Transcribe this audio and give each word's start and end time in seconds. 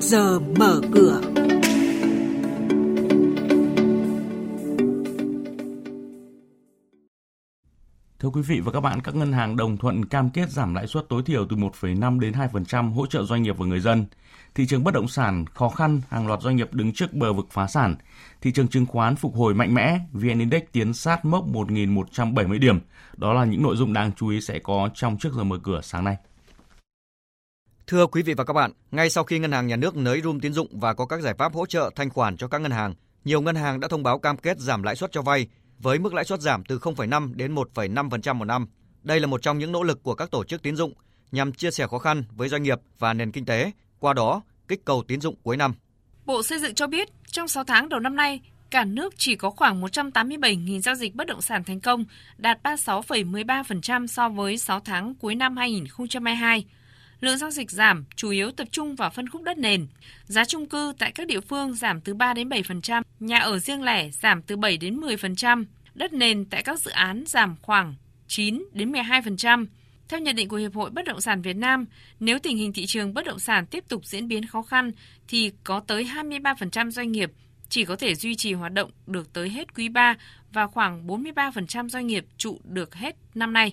giờ 0.00 0.38
mở 0.58 0.80
cửa. 0.92 1.20
Thưa 8.18 8.28
quý 8.28 8.42
vị 8.42 8.60
và 8.60 8.72
các 8.72 8.80
bạn, 8.80 9.00
các 9.00 9.14
ngân 9.14 9.32
hàng 9.32 9.56
đồng 9.56 9.76
thuận 9.76 10.04
cam 10.04 10.30
kết 10.30 10.50
giảm 10.50 10.74
lãi 10.74 10.86
suất 10.86 11.08
tối 11.08 11.22
thiểu 11.26 11.46
từ 11.50 11.56
1,5 11.56 12.20
đến 12.20 12.32
2% 12.32 12.92
hỗ 12.92 13.06
trợ 13.06 13.22
doanh 13.22 13.42
nghiệp 13.42 13.58
và 13.58 13.66
người 13.66 13.80
dân. 13.80 14.06
Thị 14.54 14.66
trường 14.66 14.84
bất 14.84 14.94
động 14.94 15.08
sản 15.08 15.44
khó 15.54 15.68
khăn, 15.68 16.00
hàng 16.08 16.26
loạt 16.26 16.40
doanh 16.42 16.56
nghiệp 16.56 16.74
đứng 16.74 16.92
trước 16.92 17.12
bờ 17.12 17.32
vực 17.32 17.46
phá 17.50 17.66
sản. 17.66 17.96
Thị 18.40 18.52
trường 18.52 18.68
chứng 18.68 18.86
khoán 18.86 19.16
phục 19.16 19.34
hồi 19.36 19.54
mạnh 19.54 19.74
mẽ, 19.74 19.98
VN 20.12 20.38
Index 20.38 20.62
tiến 20.72 20.94
sát 20.94 21.24
mốc 21.24 21.46
1.170 21.48 22.58
điểm. 22.58 22.80
Đó 23.16 23.32
là 23.32 23.44
những 23.44 23.62
nội 23.62 23.76
dung 23.76 23.92
đáng 23.92 24.10
chú 24.16 24.28
ý 24.28 24.40
sẽ 24.40 24.58
có 24.58 24.88
trong 24.94 25.18
trước 25.18 25.32
giờ 25.32 25.44
mở 25.44 25.58
cửa 25.62 25.80
sáng 25.82 26.04
nay. 26.04 26.16
Thưa 27.90 28.06
quý 28.06 28.22
vị 28.22 28.34
và 28.34 28.44
các 28.44 28.52
bạn, 28.52 28.72
ngay 28.90 29.10
sau 29.10 29.24
khi 29.24 29.38
ngân 29.38 29.52
hàng 29.52 29.66
nhà 29.66 29.76
nước 29.76 29.96
nới 29.96 30.20
room 30.20 30.40
tín 30.40 30.52
dụng 30.52 30.80
và 30.80 30.94
có 30.94 31.06
các 31.06 31.20
giải 31.20 31.34
pháp 31.38 31.54
hỗ 31.54 31.66
trợ 31.66 31.90
thanh 31.96 32.10
khoản 32.10 32.36
cho 32.36 32.48
các 32.48 32.60
ngân 32.60 32.70
hàng, 32.70 32.94
nhiều 33.24 33.40
ngân 33.40 33.56
hàng 33.56 33.80
đã 33.80 33.88
thông 33.88 34.02
báo 34.02 34.18
cam 34.18 34.36
kết 34.36 34.58
giảm 34.58 34.82
lãi 34.82 34.96
suất 34.96 35.12
cho 35.12 35.22
vay 35.22 35.46
với 35.78 35.98
mức 35.98 36.14
lãi 36.14 36.24
suất 36.24 36.40
giảm 36.40 36.64
từ 36.64 36.78
0,5 36.78 37.34
đến 37.34 37.54
1,5% 37.54 38.34
một 38.34 38.44
năm. 38.44 38.66
Đây 39.02 39.20
là 39.20 39.26
một 39.26 39.42
trong 39.42 39.58
những 39.58 39.72
nỗ 39.72 39.82
lực 39.82 40.02
của 40.02 40.14
các 40.14 40.30
tổ 40.30 40.44
chức 40.44 40.62
tín 40.62 40.76
dụng 40.76 40.92
nhằm 41.32 41.52
chia 41.52 41.70
sẻ 41.70 41.86
khó 41.86 41.98
khăn 41.98 42.24
với 42.30 42.48
doanh 42.48 42.62
nghiệp 42.62 42.78
và 42.98 43.14
nền 43.14 43.32
kinh 43.32 43.44
tế, 43.44 43.70
qua 43.98 44.12
đó 44.12 44.42
kích 44.68 44.84
cầu 44.84 45.04
tín 45.08 45.20
dụng 45.20 45.34
cuối 45.42 45.56
năm. 45.56 45.74
Bộ 46.26 46.42
Xây 46.42 46.58
dựng 46.58 46.74
cho 46.74 46.86
biết, 46.86 47.08
trong 47.26 47.48
6 47.48 47.64
tháng 47.64 47.88
đầu 47.88 48.00
năm 48.00 48.16
nay, 48.16 48.40
cả 48.70 48.84
nước 48.84 49.14
chỉ 49.16 49.36
có 49.36 49.50
khoảng 49.50 49.82
187.000 49.82 50.80
giao 50.80 50.94
dịch 50.94 51.14
bất 51.14 51.26
động 51.26 51.42
sản 51.42 51.64
thành 51.64 51.80
công, 51.80 52.04
đạt 52.38 52.62
36,13% 52.62 54.06
so 54.06 54.28
với 54.28 54.58
6 54.58 54.80
tháng 54.80 55.14
cuối 55.14 55.34
năm 55.34 55.56
2022 55.56 56.64
lượng 57.20 57.38
giao 57.38 57.50
dịch 57.50 57.70
giảm 57.70 58.04
chủ 58.16 58.30
yếu 58.30 58.50
tập 58.50 58.68
trung 58.70 58.94
vào 58.94 59.10
phân 59.10 59.28
khúc 59.28 59.42
đất 59.42 59.58
nền. 59.58 59.86
Giá 60.24 60.44
chung 60.44 60.68
cư 60.68 60.92
tại 60.98 61.12
các 61.12 61.26
địa 61.26 61.40
phương 61.40 61.74
giảm 61.74 62.00
từ 62.00 62.14
3 62.14 62.34
đến 62.34 62.48
7%, 62.48 63.02
nhà 63.20 63.38
ở 63.38 63.58
riêng 63.58 63.82
lẻ 63.82 64.10
giảm 64.10 64.42
từ 64.42 64.56
7 64.56 64.76
đến 64.76 65.00
10%, 65.00 65.64
đất 65.94 66.12
nền 66.12 66.44
tại 66.44 66.62
các 66.62 66.80
dự 66.80 66.90
án 66.90 67.24
giảm 67.26 67.56
khoảng 67.62 67.94
9 68.26 68.64
đến 68.72 68.92
12%. 68.92 69.66
Theo 70.08 70.20
nhận 70.20 70.36
định 70.36 70.48
của 70.48 70.56
Hiệp 70.56 70.74
hội 70.74 70.90
Bất 70.90 71.04
động 71.04 71.20
sản 71.20 71.42
Việt 71.42 71.56
Nam, 71.56 71.86
nếu 72.20 72.38
tình 72.38 72.56
hình 72.56 72.72
thị 72.72 72.86
trường 72.86 73.14
bất 73.14 73.24
động 73.24 73.38
sản 73.38 73.66
tiếp 73.66 73.84
tục 73.88 74.04
diễn 74.04 74.28
biến 74.28 74.46
khó 74.46 74.62
khăn 74.62 74.92
thì 75.28 75.52
có 75.64 75.80
tới 75.80 76.04
23% 76.04 76.90
doanh 76.90 77.12
nghiệp 77.12 77.32
chỉ 77.68 77.84
có 77.84 77.96
thể 77.96 78.14
duy 78.14 78.34
trì 78.34 78.52
hoạt 78.52 78.72
động 78.72 78.90
được 79.06 79.32
tới 79.32 79.48
hết 79.48 79.74
quý 79.74 79.88
3 79.88 80.14
và 80.52 80.66
khoảng 80.66 81.06
43% 81.06 81.88
doanh 81.88 82.06
nghiệp 82.06 82.26
trụ 82.36 82.60
được 82.64 82.94
hết 82.94 83.16
năm 83.34 83.52
nay. 83.52 83.72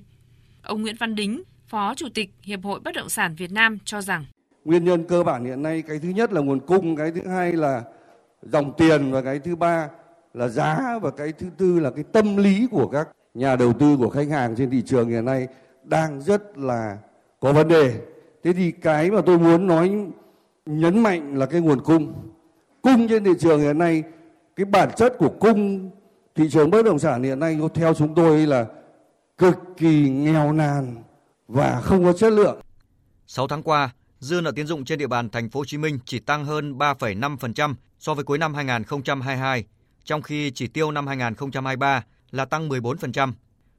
Ông 0.61 0.81
Nguyễn 0.81 0.95
Văn 0.95 1.15
Đính, 1.15 1.43
Phó 1.67 1.93
Chủ 1.95 2.07
tịch 2.13 2.29
Hiệp 2.41 2.63
hội 2.63 2.79
Bất 2.79 2.95
động 2.95 3.09
sản 3.09 3.35
Việt 3.37 3.51
Nam 3.51 3.77
cho 3.85 4.01
rằng 4.01 4.25
Nguyên 4.65 4.85
nhân 4.85 5.03
cơ 5.03 5.23
bản 5.23 5.45
hiện 5.45 5.61
nay 5.61 5.81
cái 5.81 5.99
thứ 5.99 6.09
nhất 6.09 6.33
là 6.33 6.41
nguồn 6.41 6.59
cung, 6.59 6.95
cái 6.95 7.11
thứ 7.11 7.27
hai 7.27 7.53
là 7.53 7.83
dòng 8.41 8.73
tiền 8.77 9.11
và 9.11 9.21
cái 9.21 9.39
thứ 9.39 9.55
ba 9.55 9.89
là 10.33 10.47
giá 10.47 10.99
và 11.01 11.11
cái 11.11 11.31
thứ 11.31 11.47
tư 11.57 11.79
là 11.79 11.91
cái 11.91 12.03
tâm 12.11 12.37
lý 12.37 12.67
của 12.71 12.87
các 12.87 13.09
nhà 13.33 13.55
đầu 13.55 13.73
tư 13.73 13.97
của 13.97 14.09
khách 14.09 14.29
hàng 14.29 14.55
trên 14.55 14.69
thị 14.69 14.81
trường 14.81 15.09
hiện 15.09 15.25
nay 15.25 15.47
đang 15.83 16.21
rất 16.21 16.57
là 16.57 16.97
có 17.39 17.53
vấn 17.53 17.67
đề. 17.67 18.01
Thế 18.43 18.53
thì 18.53 18.71
cái 18.71 19.11
mà 19.11 19.21
tôi 19.25 19.39
muốn 19.39 19.67
nói 19.67 19.91
nhấn 20.65 20.99
mạnh 20.99 21.37
là 21.37 21.45
cái 21.45 21.61
nguồn 21.61 21.81
cung. 21.81 22.13
Cung 22.81 23.07
trên 23.07 23.23
thị 23.23 23.31
trường 23.39 23.59
hiện 23.59 23.77
nay 23.77 24.03
cái 24.55 24.65
bản 24.65 24.89
chất 24.95 25.17
của 25.17 25.29
cung 25.39 25.89
thị 26.35 26.49
trường 26.49 26.69
bất 26.69 26.85
động 26.85 26.99
sản 26.99 27.23
hiện 27.23 27.39
nay 27.39 27.59
theo 27.73 27.93
chúng 27.93 28.15
tôi 28.15 28.47
là 28.47 28.65
cực 29.37 29.57
kỳ 29.77 30.09
nghèo 30.09 30.53
nàn 30.53 30.95
và 31.47 31.81
không 31.81 32.03
có 32.03 32.13
chất 32.13 32.33
lượng. 32.33 32.61
6 33.27 33.47
tháng 33.47 33.63
qua, 33.63 33.89
dư 34.19 34.41
nợ 34.41 34.51
tín 34.55 34.67
dụng 34.67 34.85
trên 34.85 34.99
địa 34.99 35.07
bàn 35.07 35.29
thành 35.29 35.49
phố 35.49 35.59
Hồ 35.59 35.65
Chí 35.65 35.77
Minh 35.77 35.99
chỉ 36.05 36.19
tăng 36.19 36.45
hơn 36.45 36.77
3,5% 36.77 37.73
so 37.99 38.13
với 38.13 38.23
cuối 38.23 38.37
năm 38.37 38.53
2022, 38.53 39.65
trong 40.03 40.21
khi 40.21 40.51
chỉ 40.51 40.67
tiêu 40.67 40.91
năm 40.91 41.07
2023 41.07 42.03
là 42.31 42.45
tăng 42.45 42.69
14%. 42.69 43.33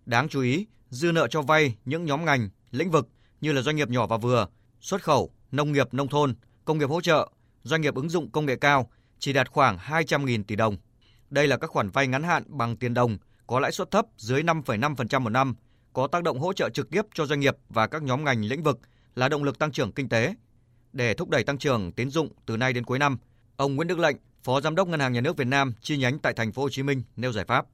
Đáng 0.06 0.28
chú 0.28 0.40
ý, 0.40 0.66
dư 0.90 1.12
nợ 1.12 1.28
cho 1.28 1.42
vay 1.42 1.76
những 1.84 2.04
nhóm 2.04 2.24
ngành, 2.24 2.48
lĩnh 2.70 2.90
vực 2.90 3.08
như 3.40 3.52
là 3.52 3.62
doanh 3.62 3.76
nghiệp 3.76 3.88
nhỏ 3.88 4.06
và 4.06 4.16
vừa, 4.16 4.46
xuất 4.80 5.02
khẩu, 5.02 5.30
nông 5.52 5.72
nghiệp 5.72 5.94
nông 5.94 6.08
thôn, 6.08 6.34
công 6.64 6.78
nghiệp 6.78 6.90
hỗ 6.90 7.00
trợ, 7.00 7.28
doanh 7.62 7.80
nghiệp 7.80 7.94
ứng 7.94 8.08
dụng 8.08 8.30
công 8.30 8.46
nghệ 8.46 8.56
cao 8.56 8.90
chỉ 9.18 9.32
đạt 9.32 9.50
khoảng 9.50 9.78
200.000 9.78 10.44
tỷ 10.44 10.56
đồng. 10.56 10.76
Đây 11.30 11.46
là 11.46 11.56
các 11.56 11.70
khoản 11.70 11.90
vay 11.90 12.06
ngắn 12.06 12.22
hạn 12.22 12.42
bằng 12.46 12.76
tiền 12.76 12.94
đồng 12.94 13.18
có 13.46 13.60
lãi 13.60 13.72
suất 13.72 13.90
thấp 13.90 14.06
dưới 14.16 14.42
5,5% 14.42 15.20
một 15.20 15.30
năm 15.30 15.54
có 15.98 16.06
tác 16.06 16.22
động 16.22 16.38
hỗ 16.38 16.52
trợ 16.52 16.70
trực 16.70 16.90
tiếp 16.90 17.02
cho 17.14 17.26
doanh 17.26 17.40
nghiệp 17.40 17.56
và 17.68 17.86
các 17.86 18.02
nhóm 18.02 18.24
ngành 18.24 18.44
lĩnh 18.44 18.62
vực 18.62 18.78
là 19.14 19.28
động 19.28 19.44
lực 19.44 19.58
tăng 19.58 19.72
trưởng 19.72 19.92
kinh 19.92 20.08
tế. 20.08 20.34
Để 20.92 21.14
thúc 21.14 21.28
đẩy 21.28 21.44
tăng 21.44 21.58
trưởng 21.58 21.92
tín 21.92 22.10
dụng 22.10 22.28
từ 22.46 22.56
nay 22.56 22.72
đến 22.72 22.84
cuối 22.84 22.98
năm, 22.98 23.18
ông 23.56 23.76
Nguyễn 23.76 23.88
Đức 23.88 23.98
Lệnh, 23.98 24.16
Phó 24.42 24.60
Giám 24.60 24.74
đốc 24.74 24.88
Ngân 24.88 25.00
hàng 25.00 25.12
Nhà 25.12 25.20
nước 25.20 25.36
Việt 25.36 25.46
Nam 25.46 25.74
chi 25.80 25.96
nhánh 25.96 26.18
tại 26.18 26.32
thành 26.32 26.52
phố 26.52 26.62
Hồ 26.62 26.68
Chí 26.68 26.82
Minh 26.82 27.02
nêu 27.16 27.32
giải 27.32 27.44
pháp 27.44 27.66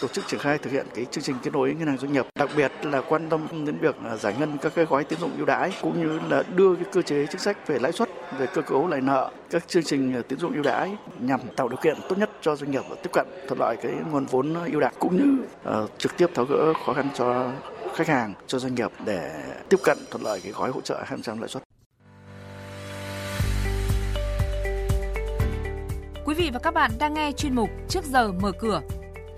tổ 0.00 0.08
chức 0.08 0.24
triển 0.28 0.40
khai 0.40 0.58
thực 0.58 0.72
hiện 0.72 0.86
cái 0.94 1.04
chương 1.10 1.24
trình 1.24 1.36
kết 1.42 1.52
nối 1.52 1.74
ngân 1.74 1.88
hàng 1.88 1.98
doanh 1.98 2.12
nghiệp, 2.12 2.26
đặc 2.38 2.50
biệt 2.56 2.72
là 2.82 3.00
quan 3.08 3.30
tâm 3.30 3.48
đến 3.66 3.78
việc 3.78 3.96
giải 4.20 4.34
ngân 4.38 4.58
các 4.58 4.72
cái 4.74 4.84
gói 4.84 5.04
tín 5.04 5.18
dụng 5.18 5.36
ưu 5.36 5.46
đãi 5.46 5.72
cũng 5.82 6.00
như 6.00 6.20
là 6.28 6.42
đưa 6.42 6.74
cái 6.74 6.84
cơ 6.92 7.02
chế 7.02 7.26
chính 7.30 7.40
sách 7.40 7.68
về 7.68 7.78
lãi 7.78 7.92
suất, 7.92 8.08
về 8.38 8.46
cơ 8.54 8.62
cấu 8.62 8.88
lại 8.88 9.00
nợ, 9.00 9.30
các 9.50 9.68
chương 9.68 9.82
trình 9.82 10.22
tín 10.28 10.38
dụng 10.38 10.54
ưu 10.54 10.62
đãi 10.62 10.96
nhằm 11.20 11.40
tạo 11.56 11.68
điều 11.68 11.76
kiện 11.76 11.96
tốt 12.08 12.18
nhất 12.18 12.30
cho 12.40 12.56
doanh 12.56 12.70
nghiệp 12.70 12.82
tiếp 13.02 13.10
cận 13.12 13.26
thuận 13.48 13.60
lợi 13.60 13.76
cái 13.82 13.92
nguồn 14.10 14.26
vốn 14.26 14.54
ưu 14.72 14.80
đãi 14.80 14.92
cũng 14.98 15.16
như 15.16 15.44
uh, 15.82 15.90
trực 15.98 16.16
tiếp 16.16 16.26
tháo 16.34 16.44
gỡ 16.44 16.72
khó 16.86 16.92
khăn 16.92 17.08
cho 17.14 17.52
khách 17.94 18.08
hàng, 18.08 18.34
cho 18.46 18.58
doanh 18.58 18.74
nghiệp 18.74 18.90
để 19.04 19.42
tiếp 19.68 19.78
cận 19.84 19.98
thuận 20.10 20.24
lợi 20.24 20.40
cái 20.42 20.52
gói 20.52 20.70
hỗ 20.70 20.80
trợ 20.80 21.04
2% 21.08 21.40
lãi 21.40 21.48
suất. 21.48 21.62
Quý 26.24 26.34
vị 26.34 26.50
và 26.52 26.58
các 26.58 26.74
bạn 26.74 26.90
đang 26.98 27.14
nghe 27.14 27.32
chuyên 27.32 27.54
mục 27.54 27.70
Trước 27.88 28.04
giờ 28.04 28.32
mở 28.32 28.52
cửa 28.58 28.80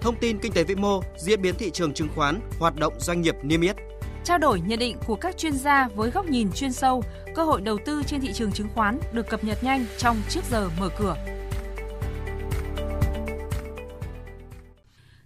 thông 0.05 0.16
tin 0.16 0.38
kinh 0.38 0.53
tế 0.53 0.65
vĩ 0.65 0.75
mô, 0.75 1.00
diễn 1.16 1.43
biến 1.43 1.55
thị 1.59 1.71
trường 1.71 1.94
chứng 1.94 2.09
khoán, 2.15 2.41
hoạt 2.59 2.76
động 2.76 2.93
doanh 2.99 3.21
nghiệp 3.21 3.34
niêm 3.43 3.61
yết. 3.61 3.76
Trao 4.24 4.38
đổi 4.38 4.60
nhận 4.60 4.78
định 4.78 4.96
của 5.06 5.16
các 5.16 5.38
chuyên 5.38 5.52
gia 5.52 5.88
với 5.88 6.10
góc 6.10 6.26
nhìn 6.26 6.52
chuyên 6.52 6.72
sâu, 6.72 7.04
cơ 7.34 7.44
hội 7.44 7.60
đầu 7.60 7.78
tư 7.86 8.02
trên 8.06 8.20
thị 8.20 8.32
trường 8.32 8.52
chứng 8.52 8.68
khoán 8.74 8.98
được 9.12 9.28
cập 9.28 9.44
nhật 9.44 9.64
nhanh 9.64 9.86
trong 9.98 10.16
trước 10.28 10.40
giờ 10.50 10.70
mở 10.80 10.88
cửa. 10.98 11.16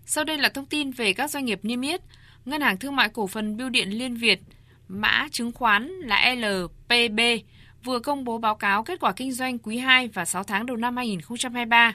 Sau 0.07 0.25
đây 0.25 0.39
là 0.39 0.49
thông 0.49 0.67
tin 0.67 0.91
về 0.91 1.13
các 1.13 1.31
doanh 1.31 1.45
nghiệp 1.45 1.61
niêm 1.63 1.81
yết. 1.81 2.01
Ngân 2.45 2.61
hàng 2.61 2.79
Thương 2.79 2.97
mại 2.97 3.09
Cổ 3.09 3.27
phần 3.27 3.57
Bưu 3.57 3.69
điện 3.69 3.89
Liên 3.91 4.17
Việt, 4.17 4.41
mã 4.89 5.29
chứng 5.31 5.53
khoán 5.53 5.89
là 5.89 6.35
LPB, 6.35 7.21
vừa 7.85 7.99
công 7.99 8.25
bố 8.25 8.39
báo 8.39 8.55
cáo 8.55 8.83
kết 8.83 9.01
quả 9.01 9.13
kinh 9.13 9.33
doanh 9.33 9.59
quý 9.59 9.79
2 9.79 10.09
và 10.09 10.25
6 10.25 10.45
tháng 10.45 10.67
đầu 10.67 10.77
năm 10.77 10.97
2023 10.97 11.95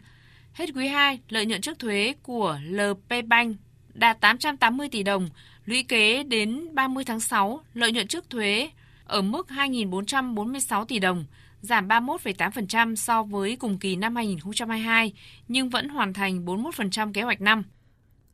Hết 0.53 0.69
quý 0.75 0.87
2, 0.87 1.19
lợi 1.29 1.45
nhuận 1.45 1.61
trước 1.61 1.79
thuế 1.79 2.13
của 2.23 2.59
LP 2.69 3.25
Bank 3.27 3.57
đạt 3.93 4.21
880 4.21 4.89
tỷ 4.91 5.03
đồng, 5.03 5.29
lũy 5.65 5.83
kế 5.83 6.23
đến 6.23 6.67
30 6.73 7.03
tháng 7.03 7.19
6, 7.19 7.61
lợi 7.73 7.91
nhuận 7.91 8.07
trước 8.07 8.29
thuế 8.29 8.69
ở 9.05 9.21
mức 9.21 9.47
2.446 9.49 10.85
tỷ 10.85 10.99
đồng, 10.99 11.25
giảm 11.61 11.87
31,8% 11.87 12.95
so 12.95 13.23
với 13.23 13.55
cùng 13.55 13.79
kỳ 13.79 13.95
năm 13.95 14.15
2022, 14.15 15.13
nhưng 15.47 15.69
vẫn 15.69 15.89
hoàn 15.89 16.13
thành 16.13 16.45
41% 16.45 17.13
kế 17.13 17.21
hoạch 17.21 17.41
năm. 17.41 17.63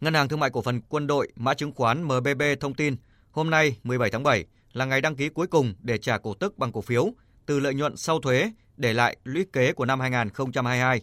Ngân 0.02 0.14
hàng 0.14 0.30
Thương 0.30 0.40
mại 0.40 0.50
Cổ 0.50 0.62
phần 0.62 0.82
Quân 0.90 1.08
đội 1.08 1.32
mã 1.36 1.54
chứng 1.54 1.72
khoán 1.72 2.04
MBB 2.04 2.42
thông 2.60 2.74
tin, 2.74 2.96
hôm 3.32 3.50
nay 3.50 3.78
17 3.84 4.10
tháng 4.10 4.24
7 4.24 4.46
là 4.74 4.86
ngày 4.86 5.02
đăng 5.02 5.16
ký 5.16 5.30
cuối 5.30 5.48
cùng 5.48 5.74
để 5.82 5.98
trả 5.98 6.18
cổ 6.18 6.34
tức 6.34 6.58
bằng 6.58 6.72
cổ 6.72 6.82
phiếu 6.82 7.14
từ 7.46 7.60
lợi 7.60 7.74
nhuận 7.74 7.98
sau 7.98 8.20
thuế 8.20 8.52
để 8.78 8.94
lại 8.94 9.18
lũy 9.24 9.46
kế 9.54 9.74
của 9.74 9.86
năm 9.86 10.00
2022 10.00 11.02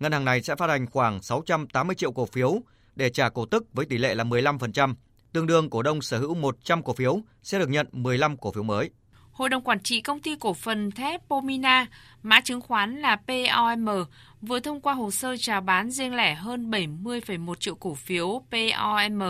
ngân 0.00 0.12
hàng 0.12 0.24
này 0.24 0.42
sẽ 0.42 0.56
phát 0.56 0.70
hành 0.70 0.86
khoảng 0.86 1.22
680 1.22 1.96
triệu 1.96 2.12
cổ 2.12 2.26
phiếu 2.26 2.60
để 2.96 3.10
trả 3.10 3.28
cổ 3.28 3.46
tức 3.46 3.66
với 3.72 3.86
tỷ 3.86 3.98
lệ 3.98 4.14
là 4.14 4.24
15%, 4.24 4.94
tương 5.32 5.46
đương 5.46 5.70
cổ 5.70 5.82
đông 5.82 6.02
sở 6.02 6.18
hữu 6.18 6.34
100 6.34 6.82
cổ 6.82 6.92
phiếu 6.92 7.20
sẽ 7.42 7.58
được 7.58 7.68
nhận 7.68 7.86
15 7.92 8.36
cổ 8.36 8.52
phiếu 8.52 8.62
mới. 8.62 8.90
Hội 9.32 9.48
đồng 9.48 9.62
quản 9.62 9.80
trị 9.80 10.00
công 10.00 10.20
ty 10.20 10.36
cổ 10.36 10.54
phần 10.54 10.90
thép 10.90 11.28
Pomina, 11.28 11.86
mã 12.22 12.40
chứng 12.40 12.60
khoán 12.60 12.96
là 13.00 13.16
POM, 13.16 14.04
vừa 14.40 14.60
thông 14.60 14.80
qua 14.80 14.94
hồ 14.94 15.10
sơ 15.10 15.36
chào 15.36 15.60
bán 15.60 15.90
riêng 15.90 16.14
lẻ 16.14 16.34
hơn 16.34 16.70
70,1 16.70 17.54
triệu 17.54 17.74
cổ 17.74 17.94
phiếu 17.94 18.42
POM 18.50 19.22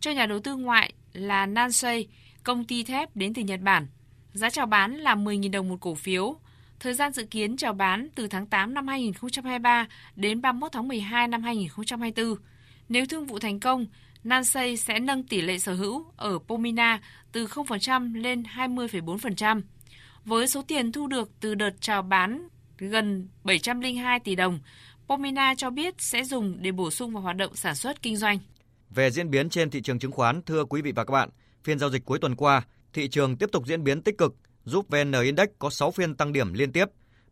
cho 0.00 0.10
nhà 0.10 0.26
đầu 0.26 0.40
tư 0.40 0.56
ngoại 0.56 0.92
là 1.12 1.46
Nansei, 1.46 2.08
công 2.42 2.64
ty 2.64 2.84
thép 2.84 3.16
đến 3.16 3.34
từ 3.34 3.42
Nhật 3.42 3.60
Bản. 3.60 3.86
Giá 4.32 4.50
chào 4.50 4.66
bán 4.66 4.96
là 4.96 5.14
10.000 5.14 5.50
đồng 5.50 5.68
một 5.68 5.76
cổ 5.80 5.94
phiếu, 5.94 6.38
Thời 6.84 6.94
gian 6.94 7.12
dự 7.12 7.24
kiến 7.24 7.56
chào 7.56 7.72
bán 7.72 8.08
từ 8.14 8.28
tháng 8.28 8.46
8 8.46 8.74
năm 8.74 8.88
2023 8.88 9.86
đến 10.16 10.40
31 10.40 10.72
tháng 10.72 10.88
12 10.88 11.28
năm 11.28 11.42
2024. 11.42 12.34
Nếu 12.88 13.06
thương 13.06 13.26
vụ 13.26 13.38
thành 13.38 13.60
công, 13.60 13.86
Nansei 14.24 14.76
sẽ 14.76 14.98
nâng 14.98 15.22
tỷ 15.22 15.40
lệ 15.40 15.58
sở 15.58 15.74
hữu 15.74 16.04
ở 16.16 16.38
Pomina 16.46 17.00
từ 17.32 17.46
0% 17.46 18.22
lên 18.22 18.42
20,4%. 18.42 19.62
Với 20.24 20.48
số 20.48 20.62
tiền 20.62 20.92
thu 20.92 21.06
được 21.06 21.30
từ 21.40 21.54
đợt 21.54 21.70
chào 21.80 22.02
bán 22.02 22.48
gần 22.78 23.28
702 23.44 24.20
tỷ 24.20 24.34
đồng, 24.34 24.58
Pomina 25.08 25.54
cho 25.54 25.70
biết 25.70 25.94
sẽ 25.98 26.24
dùng 26.24 26.62
để 26.62 26.72
bổ 26.72 26.90
sung 26.90 27.12
vào 27.12 27.22
hoạt 27.22 27.36
động 27.36 27.56
sản 27.56 27.74
xuất 27.74 28.02
kinh 28.02 28.16
doanh. 28.16 28.38
Về 28.90 29.10
diễn 29.10 29.30
biến 29.30 29.48
trên 29.48 29.70
thị 29.70 29.80
trường 29.80 29.98
chứng 29.98 30.12
khoán, 30.12 30.42
thưa 30.42 30.64
quý 30.64 30.82
vị 30.82 30.92
và 30.92 31.04
các 31.04 31.12
bạn, 31.12 31.28
phiên 31.64 31.78
giao 31.78 31.90
dịch 31.90 32.04
cuối 32.04 32.18
tuần 32.18 32.36
qua, 32.36 32.62
thị 32.92 33.08
trường 33.08 33.36
tiếp 33.36 33.48
tục 33.52 33.66
diễn 33.66 33.84
biến 33.84 34.02
tích 34.02 34.18
cực 34.18 34.34
giúp 34.64 34.86
VN 34.88 35.12
Index 35.22 35.48
có 35.58 35.70
6 35.70 35.90
phiên 35.90 36.14
tăng 36.14 36.32
điểm 36.32 36.54
liên 36.54 36.72
tiếp, 36.72 36.84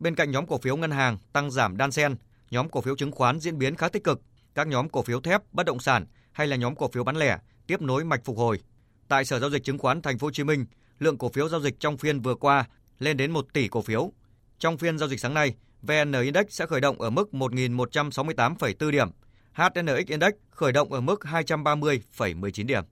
Bên 0.02 0.14
cạnh 0.14 0.30
nhóm 0.30 0.46
cổ 0.46 0.58
phiếu 0.58 0.76
ngân 0.76 0.90
hàng 0.90 1.18
tăng 1.32 1.50
giảm 1.50 1.76
đan 1.76 1.92
xen, 1.92 2.14
nhóm 2.50 2.68
cổ 2.68 2.80
phiếu 2.80 2.96
chứng 2.96 3.12
khoán 3.12 3.40
diễn 3.40 3.58
biến 3.58 3.76
khá 3.76 3.88
tích 3.88 4.04
cực, 4.04 4.20
các 4.54 4.66
nhóm 4.66 4.88
cổ 4.88 5.02
phiếu 5.02 5.20
thép, 5.20 5.40
bất 5.52 5.66
động 5.66 5.80
sản 5.80 6.06
hay 6.32 6.46
là 6.46 6.56
nhóm 6.56 6.76
cổ 6.76 6.88
phiếu 6.88 7.04
bán 7.04 7.16
lẻ 7.16 7.38
tiếp 7.66 7.80
nối 7.80 8.04
mạch 8.04 8.24
phục 8.24 8.38
hồi. 8.38 8.60
Tại 9.08 9.24
Sở 9.24 9.38
giao 9.38 9.50
dịch 9.50 9.64
chứng 9.64 9.78
khoán 9.78 10.02
Thành 10.02 10.18
phố 10.18 10.26
Hồ 10.26 10.30
Chí 10.30 10.44
Minh, 10.44 10.66
lượng 10.98 11.18
cổ 11.18 11.28
phiếu 11.28 11.48
giao 11.48 11.60
dịch 11.60 11.80
trong 11.80 11.96
phiên 11.96 12.20
vừa 12.20 12.34
qua 12.34 12.64
lên 12.98 13.16
đến 13.16 13.30
1 13.30 13.46
tỷ 13.52 13.68
cổ 13.68 13.82
phiếu. 13.82 14.12
Trong 14.58 14.78
phiên 14.78 14.98
giao 14.98 15.08
dịch 15.08 15.20
sáng 15.20 15.34
nay, 15.34 15.54
VN 15.82 16.12
Index 16.12 16.46
sẽ 16.48 16.66
khởi 16.66 16.80
động 16.80 17.00
ở 17.00 17.10
mức 17.10 17.28
1.168,4 17.32 18.90
điểm, 18.90 19.08
HNX 19.52 20.06
Index 20.06 20.32
khởi 20.50 20.72
động 20.72 20.92
ở 20.92 21.00
mức 21.00 21.20
230,19 21.22 22.66
điểm. 22.66 22.84